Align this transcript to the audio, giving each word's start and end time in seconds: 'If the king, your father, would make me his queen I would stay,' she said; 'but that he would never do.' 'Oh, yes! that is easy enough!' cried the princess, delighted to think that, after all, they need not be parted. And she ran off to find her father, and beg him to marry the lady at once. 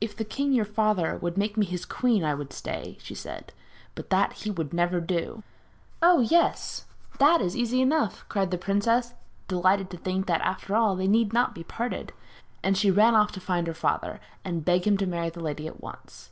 'If 0.00 0.16
the 0.16 0.24
king, 0.24 0.54
your 0.54 0.64
father, 0.64 1.18
would 1.18 1.36
make 1.36 1.58
me 1.58 1.66
his 1.66 1.84
queen 1.84 2.24
I 2.24 2.32
would 2.32 2.54
stay,' 2.54 2.96
she 3.02 3.14
said; 3.14 3.52
'but 3.94 4.08
that 4.08 4.32
he 4.32 4.50
would 4.50 4.72
never 4.72 4.98
do.' 4.98 5.42
'Oh, 6.00 6.20
yes! 6.20 6.86
that 7.18 7.42
is 7.42 7.54
easy 7.54 7.82
enough!' 7.82 8.24
cried 8.30 8.50
the 8.50 8.56
princess, 8.56 9.12
delighted 9.48 9.90
to 9.90 9.98
think 9.98 10.24
that, 10.24 10.40
after 10.40 10.74
all, 10.74 10.96
they 10.96 11.06
need 11.06 11.34
not 11.34 11.54
be 11.54 11.64
parted. 11.64 12.14
And 12.62 12.78
she 12.78 12.90
ran 12.90 13.14
off 13.14 13.30
to 13.32 13.40
find 13.40 13.66
her 13.66 13.74
father, 13.74 14.20
and 14.42 14.64
beg 14.64 14.86
him 14.86 14.96
to 14.96 15.06
marry 15.06 15.28
the 15.28 15.40
lady 15.40 15.66
at 15.66 15.82
once. 15.82 16.30